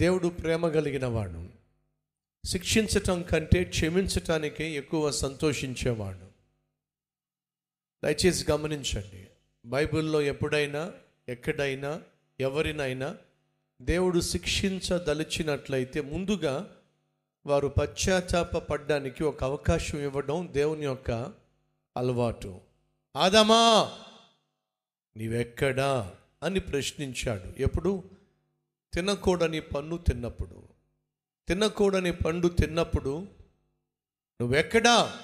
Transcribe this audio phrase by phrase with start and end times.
[0.00, 1.48] దేవుడు ప్రేమ కలిగిన వాడు.
[2.46, 6.26] శిక్షించటం కంటే క్షమించటానికే ఎక్కువ సంతోషించేవాడు.
[8.04, 9.28] దయచేసి గమనించండి.
[9.66, 10.92] బైబిల్లో ఎప్పుడైనా
[11.28, 12.02] ఎక్కడైనా
[12.40, 13.16] ఎవరినైనా
[13.82, 16.76] దేవుడు శిక్షించదలిచినట్లయితే ముందుగా
[17.46, 21.10] వారు పశ్చాత్తాప పడ్డానికి ఒక అవకాశం ఇవ్వడం దేవుని యొక్క
[21.96, 22.60] అలవాటు.
[23.16, 23.92] ఆదమా
[25.16, 26.14] నీవెక్కడా?
[26.42, 27.62] అని ప్రశ్నించాడు.
[27.62, 28.17] ఎప్పుడు?
[28.94, 30.68] తినకూడని పన్ను తిన్నప్పుడు
[31.48, 33.28] తినకూడని పండు తిన్నప్పుడు
[34.40, 35.20] నువ్వెక్కడా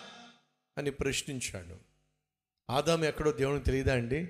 [0.79, 1.77] అని ప్రశ్నించాడు.
[2.71, 4.27] ఆదాం ఎక్కడో దేవునికి తెలియదా అండి?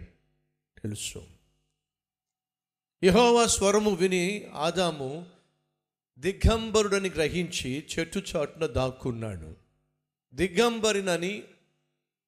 [0.83, 1.27] తెలుసు.
[3.05, 5.27] యహోవా స్వరము విని ఆదాము
[6.19, 9.57] దిగంబరుడని గ్రహించి చెట్టు చాటున దాక్కున్నాడు.
[10.35, 11.45] దిగంబరినని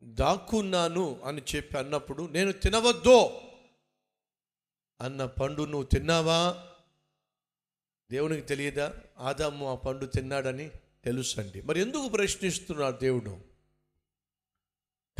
[0.04, 3.42] దాక్కున్నాను అని చెప్పి అన్నప్పుడు నేను తినవద్దో
[5.00, 6.65] అన్న పండు నువ్వు తిన్నావా?
[8.10, 8.94] దేవునికి తెలియదా?
[9.18, 10.70] ఆదాము ఆ పండు తిన్నాడని
[11.04, 11.62] తెలుసండి.
[11.62, 13.38] మరి ఎందుకు ప్రశ్నిస్తున్నాడు దేవుడు?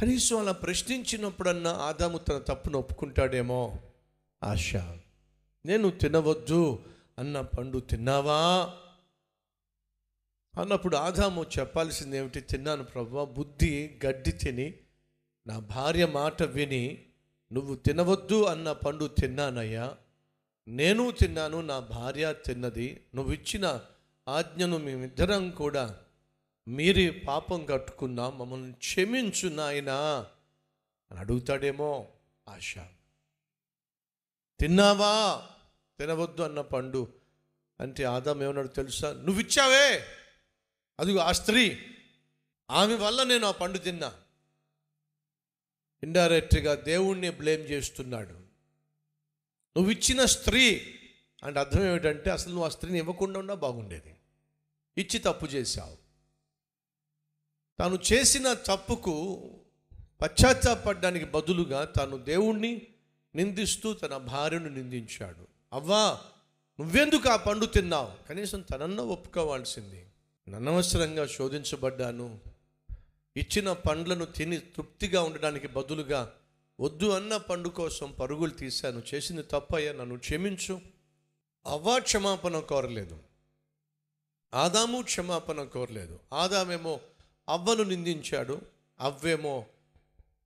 [0.01, 3.79] కనీసం అలా ప్రశ్నించినప్పుడన్నా ఆదాము తన తప్పును ఒప్పుకుంటాడేమో?
[4.43, 4.77] ఆశ.
[5.67, 6.85] నేను తినవద్దు
[7.19, 8.75] అన్న పండు తిన్నావా?
[10.61, 12.41] అన్నప్పుడు ఆదాము చెప్పాల్సింది ఏమిటి?
[12.41, 14.75] తిన్నాను ప్రభు బుద్ధి గడ్డి తిని
[15.47, 17.05] నా భార్య మాట విని
[17.53, 19.97] నువ్వు తినవద్దు అన్న పండు తిన్నానయ్యా.
[20.69, 23.81] నేను తిన్నాను నా భార్య తిన్నది నువ్వు ఇచ్చిన
[24.29, 26.01] ఆజ్ఞను మేమిద్దరం కూడా
[26.69, 30.27] మీరి పాపం కట్టుకున్నాం మమ్మల్ని క్షమించు నాయనా
[31.11, 32.09] అని అడుగుతాడేమో
[32.49, 32.75] ఆశ.
[34.61, 35.43] తిన్నావా?
[35.99, 37.13] తినవద్దు అన్న పండు.
[37.81, 39.13] అంటే ఆదాం ఏమన్నాడు తెలుసా?
[39.13, 40.05] నువ్వు ఇచ్చావే
[41.01, 41.79] అదిగో ఆ స్త్రీ
[42.71, 44.15] ఆమె వల్ల నేను ఆ పండు తిన్నా.
[46.03, 48.46] ఇండైరెక్ట్గా దేవుణ్ణి బ్లేమ్ చేస్తున్నాడు.
[49.77, 50.95] నువ్వు ఇచ్చిన స్త్రీ
[51.45, 54.15] అంటే అర్థం ఏమిటంటే అసలు నువ్వు ఆ స్త్రీని ఇవ్వకుండా ఉన్నా బాగుండేది.
[54.99, 55.97] ఇచ్చి తప్పు చేశావు.
[57.79, 59.43] తాను చేసిన తప్పుకు
[60.23, 62.83] పశ్చాత్తాపడడానికి బదులుగా తాను దేవుణ్ణి
[63.35, 65.47] నిందిస్తూ తన భార్యను నిందించాడు.
[65.73, 66.21] అవ్వా
[66.81, 68.29] నువ్వెందుకు ఆ పండు తిన్నావు?
[68.29, 70.07] కనీసం తనన్న ఒప్పుకోవాల్సింది.
[70.57, 72.41] అనవసరంగా శోధించబడ్డాను.
[73.37, 76.33] ఇచ్చిన పండ్లను తిని తృప్తిగా ఉండడానికి బదులుగా
[76.81, 79.03] వద్దు అన్న పండు కోసం పరుగులు తీశాను.
[79.15, 80.81] చేసింది తప్పయ్యా నన్ను క్షమించు.
[81.67, 83.19] అవ్వ క్షమాపణ కోరలేదు.
[84.55, 86.21] ఆదాము క్షమాపణ కోరలేదు.
[86.33, 87.01] ఆదామేమో
[87.49, 88.61] అవ్వను నిందించాడు.
[89.01, 89.67] అవ్వేమో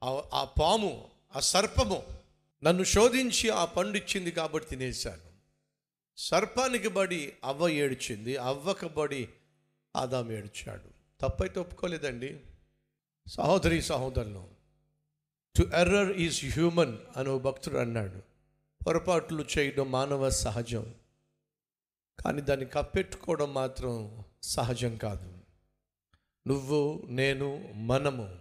[0.04, 2.02] ఆ- పాము ఆ సర్పము
[2.64, 5.30] నన్ను శోధించి ఆ పండు ఇచ్చింది కాబట్టి తినేశాను.
[6.16, 8.36] సర్పానికి బడి అవ్వ ఏడ్చింది.
[8.36, 9.28] అవ్వకు బడి
[9.96, 10.90] ఆదాం ఏడ్చాడు.
[11.20, 12.40] తప్పైతే ఒప్పుకోలేదండి.
[13.28, 14.59] సహోదరి సహోదరులు
[15.56, 18.22] టు ఎర్రర్ ఈజ్ హ్యూమన్ అని ఓ భక్తుడు అన్నాడు.
[18.86, 20.94] పొరపాట్లు చేయడం మానవ సహజం.
[22.24, 25.38] కానీ దాన్ని కప్పెట్టుకోవడం మాత్రం సహజం కాదు.
[26.46, 28.38] నువ్వు నేను మనము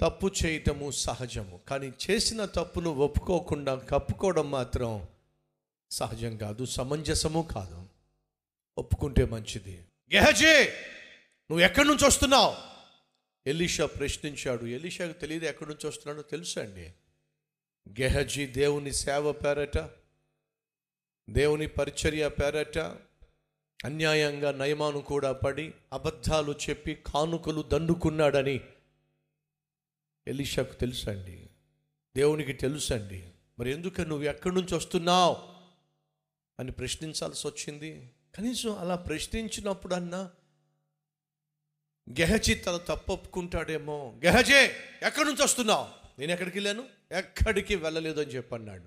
[0.00, 1.60] తప్పు చేయటము సహజము.
[1.68, 5.08] కానీ చేసిన తప్పును ఒప్పుకోకుండా కప్పుకోవడం మాత్రం
[5.90, 7.86] సహజం కాదు సమంజసము కాదు.
[8.78, 9.84] ఒప్పుకుంటే మంచిది.
[10.14, 10.64] గెహజే
[11.50, 12.69] నువ్వు ఎక్కడి నుంచి వస్తున్నావు?
[13.46, 16.94] ఎలీషా ప్రశ్నించాడు ఎలీషాకు తెలియదు ఎక్కడి నుంచి వస్తున్నాడో తెలుసా అండి?
[18.02, 19.78] గెహజీ దేవుని సేవ పేరట
[21.30, 22.78] దేవుని పరిచర్య పేరట
[23.84, 28.60] అన్యాయంగా నయమాను కూడా పడి అబద్ధాలు చెప్పి కానుకలు దండుకున్నాడని
[30.28, 31.50] ఎలీషాకు తెలుసండి
[32.16, 33.28] దేవునికి తెలుసండి
[33.58, 35.36] మరి ఎందుకు నువ్వు ఎక్కడి నుంచి వస్తున్నావు?
[36.60, 38.10] అని ప్రశ్నించాల్సి వచ్చింది.
[38.34, 40.30] కనీసం అలా ప్రశ్నించినప్పుడన్నా
[42.10, 46.20] గెహజీ తన తప్పు ఒప్పుకుంటాడేమో గెహజే ఎక్కడి నుంచి వస్తున్నావు?
[46.20, 46.84] నేను ఎక్కడికి వెళ్ళాను?
[47.12, 48.84] ఎక్కడికి వెళ్ళలేదు అని చెప్పన్నాడు.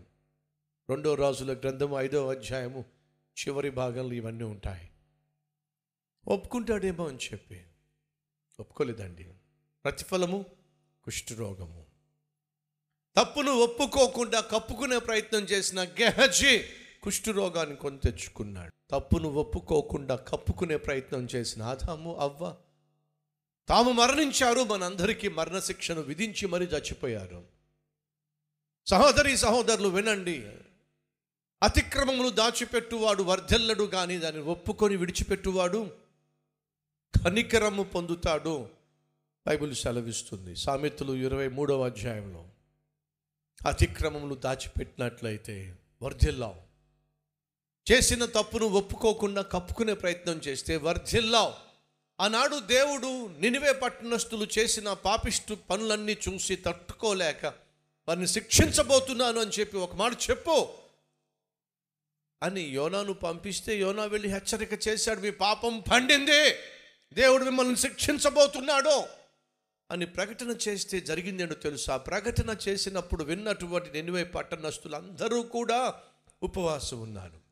[0.89, 2.85] రెండో రాజుల గ్రంథం ఐదో అధ్యాయము
[3.39, 4.89] చివరి భాగంలో ఇవన్నీ ఉంటాయి.
[6.27, 7.63] ఒప్పుకుంటాడేమో అని చెప్పి.
[8.59, 9.29] ఒప్పుకోలేదండి.
[9.83, 10.45] ప్రతిఫలము
[11.03, 11.85] కుష్ఠరోగము
[13.17, 16.63] తప్పును ఒప్పుకోకుండా కప్పుకునే ప్రయత్నం చేసిన గెహజీ
[17.03, 18.73] కుష్ఠరోగాన్ని కొని తెచ్చుకున్నాడు.
[18.91, 22.55] తప్పును ఒప్పుకోకుండా కప్పుకునే ప్రయత్నం చేసిన ఆదాము అవ్వ
[23.67, 27.43] తాము మరణించారు మనందరికీ మరణశిక్షను విధించి మరీ చచ్చిపోయారు.
[28.85, 30.51] సహోదరి సహోదరులు వినండి.
[31.63, 35.91] అతిక్రమములు దాచిపెట్టువాడు వర్ధెల్లడు కానీ దాన్ని ఒప్పుకొని విడిచిపెట్టువాడు
[37.25, 38.69] కనికరము పొందుతాడు.
[39.47, 40.55] బైబిల్ సెలవిస్తుంది.
[40.55, 42.45] సామెతలు ఇరవై మూడవ అధ్యాయంలో.
[43.67, 46.61] అతిక్రమములు దాచిపెట్టినట్లయితే వర్ధిల్లావు.
[47.91, 51.72] చేసిన తప్పును ఒప్పుకోకుండా కప్పుకునే ప్రయత్నం చేస్తే వర్ధిల్లావు.
[52.19, 57.45] ఆనాడు దేవుడు నినివే పట్టణస్థులు చేసిన పాపిష్టు పనులన్నీ చూసి తట్టుకోలేక
[58.07, 60.67] వారిని శిక్షించబోతున్నాను అని చెప్పి ఒక మాట చెప్పు.
[62.43, 66.55] అని యోనాను పంపిస్తే యోనా వెళ్ళి హెచ్చరిక చేశాడు మీ పాపం పండింది.
[67.13, 69.03] దేవుడు మిమ్మల్ని శిక్షించబోతున్నాడు.
[69.91, 71.97] అని ప్రకటన చేస్తే జరిగిందేంటో తెలుసా?
[71.97, 75.93] ప్రకటన చేసినప్పుడు విన్నటువంటి నినివే పట్టణస్థులందరూ కూడా
[76.43, 77.42] ఉపవాసం ఉన్నారు.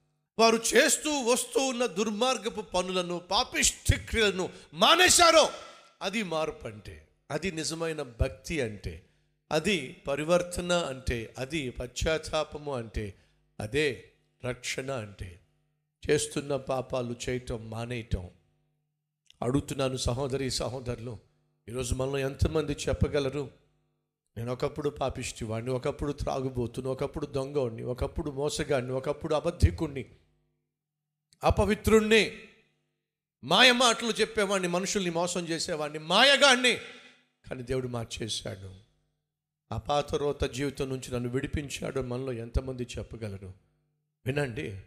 [0.41, 5.49] వారు చేస్తూ వస్తూ ఉన్న దుర్మార్గపు పనులను పాపిష్టి క్రియలను మానేశారో
[6.01, 9.05] అది మార్పు అంటే అది నిజమైన భక్తి అంటే
[9.51, 13.13] అది పరివర్తన అంటే అది పశ్చాత్తాపము అంటే
[13.59, 14.03] అదే
[14.45, 15.39] రక్షణ అంటే.
[16.09, 18.29] చేస్తున్న పాపాలు చేయటం మానేయటం.
[19.41, 21.17] అడుగుతున్నాను సహోదరి సహోదరులు
[21.69, 23.49] ఈరోజు మనం ఎంతమంది చెప్పగలరు?
[24.38, 30.05] నేను ఒకప్పుడు పాపిష్టి వాడిని ఒకప్పుడు త్రాగుబోతుని ఒకప్పుడు దొంగవాడిని ఒకప్పుడు మోసగాడిని ఒకప్పుడు అబద్ధికుణ్ణి
[31.43, 32.31] అపవిత్రుణ్ణి
[33.43, 36.75] మాయ మాటలు చెప్పేవాడిని మనుషుల్ని మోసం చేసేవాడిని మాయగాడిని
[37.49, 38.75] కానీ దేవుడు మార్చేశాడు.
[39.71, 43.53] ఆ పాతరోత జీవితం నుంచి నన్ను విడిపించాడు మనలో ఎంతమంది చెప్పగలరు?
[44.25, 44.79] వినండి.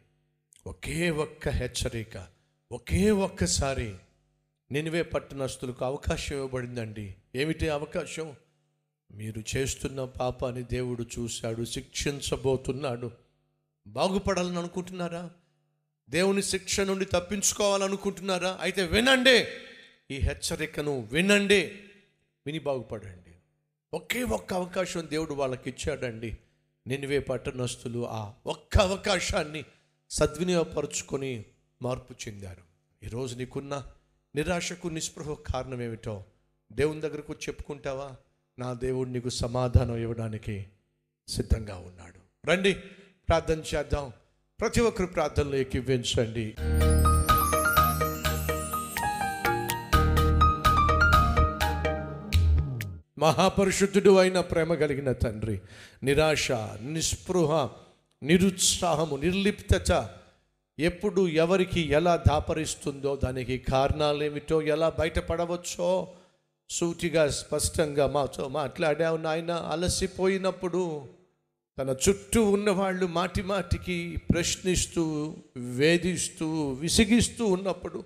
[0.66, 2.26] ఒకే ఒక్క హెచ్చరిక
[2.72, 3.94] ఒకే ఒక్కసారి.
[4.70, 7.14] నినివే పట్టణస్తులకు అవకాశం ఇవ్వబడిందండి.
[7.34, 8.36] ఏమిటి అవకాశం?
[9.12, 13.10] మీరు చేస్తున్న పాపాన్ని దేవుడు చూశాడు శిక్షించబోతున్నాడు.
[13.86, 15.30] బాగుపడాలని అనుకుంటున్నారా?
[16.10, 18.58] దేవుని శిక్ష నుండి తప్పించుకోవాలనుకుంటున్నారా?
[18.60, 19.44] అయితే వినండి.
[20.10, 21.66] ఈ హెచ్చరికను వినండి.
[22.46, 23.34] విని బాగుపడండి.
[23.94, 26.38] ఒకే ఒక్క అవకాశం దేవుడు వాళ్ళకి ఇచ్చాడండి
[26.86, 29.64] నినివే పట్టణస్తులు ఆ ఒక్క అవకాశాన్ని
[30.10, 31.44] సద్వినియోగపరుచుకొని
[31.82, 32.62] మార్పు చెందారు.
[33.04, 33.86] ఈరోజు నీకున్న
[34.36, 36.24] నిరాశకు నిస్పృహ కారణం ఏమిటో
[36.72, 38.12] దేవుని దగ్గరకు చెప్పుకుంటావా?
[38.58, 40.66] నా దేవుడు నీకు సమాధానం ఇవ్వడానికి
[41.28, 42.48] సిద్ధంగా ఉన్నాడు.
[42.50, 42.74] రండి
[43.28, 44.12] ప్రార్థన చేద్దాం.
[44.64, 46.54] ప్రతి ఒక్కరు ప్రార్థనలో ఎక్కివ్వించండి
[53.18, 55.60] మహాపరిశుద్ధుడు అయిన ప్రేమ కలిగిన తండ్రి
[56.02, 56.52] నిరాశ
[56.82, 57.68] నిస్పృహ
[58.22, 60.08] నిరుత్సాహము నిర్లిప్తత
[60.78, 66.08] ఎప్పుడు ఎవరికి ఎలా దాపరిస్తుందో దానికి కారణాలేమిటో ఎలా బయటపడవచ్చో
[66.70, 69.50] సూటిగా స్పష్టంగా మాతో మాట్లాడావు నాయన.
[69.52, 71.04] అలసిపోయినప్పుడు
[71.78, 78.04] తన చుట్టూ ఉన్నవాళ్ళు మాటి మాటికి ప్రశ్నిస్తూ వేధిస్తూ విసిగిస్తూ ఉన్నప్పుడు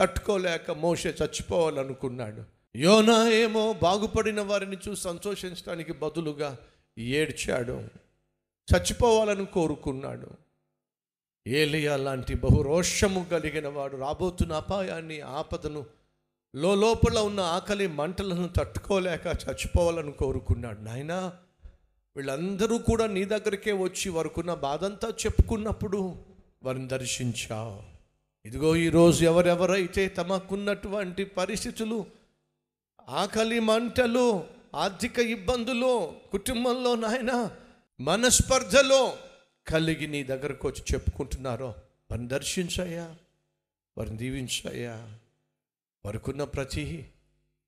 [0.00, 2.44] తట్టుకోలేక మోష చచ్చిపోవాలనుకున్నాడు.
[2.76, 6.58] యోనా ఏమో బాగుపడిన వారిని చూసి సంతోషించడానికి బదులుగా
[6.98, 7.72] ఏడ్చాడు.
[8.68, 10.26] చచ్చిపోవాలని కోరుకున్నాడు.
[11.46, 15.86] ఏలియా లాంటి బహురోషము కలిగిన వాడు రాబోతున్న అపాయాన్ని ఆపదను
[16.56, 20.80] లోపల ఉన్న ఆకలి మంటలను తట్టుకోలేక చచ్చిపోవాలని కోరుకున్నాడు.
[20.80, 21.32] నాయనా
[22.18, 25.98] వీళ్ళందరూ కూడా నీ దగ్గరికే వచ్చి వరకున్న బాధంతా చెప్పుకున్నప్పుడు
[26.62, 27.76] వారిని దర్శించావు
[28.44, 31.98] ఇదిగో ఈరోజు ఎవరెవరైతే తమకున్నటువంటి పరిస్థితులు
[33.18, 34.24] ఆకలి మంటలు
[34.76, 35.92] ఆర్థిక ఇబ్బందులు
[36.32, 37.34] కుటుంబంలో నాయన
[38.00, 39.00] మనస్పర్ధలో
[39.66, 41.70] కలిగి నీ దగ్గరకు వచ్చి చెప్పుకుంటున్నారో
[42.10, 43.06] వారిని దర్శించాయా
[43.96, 44.96] వారిని దీవించాయా
[46.04, 46.86] వారికున్న ప్రతి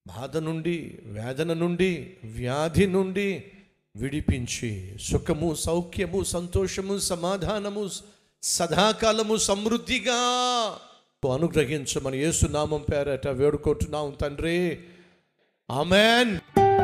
[0.07, 0.77] బాధ నుండి
[1.13, 1.93] వేదన నుండి
[2.35, 3.31] వ్యాధి నుండి
[4.01, 7.91] విడిపించి సుఖము సౌఖ్యము సంతోషము సమాధానము
[8.43, 10.19] సదాకాలము సమృద్ధిగా
[11.33, 14.81] అనుగ్రహించమని యేసునామం పేరట వేడుకుంటున్నాం తండ్రి.
[15.71, 16.39] ఆమెన్.